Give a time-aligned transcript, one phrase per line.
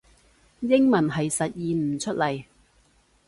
[0.61, 2.45] 英文係實現唔出嚟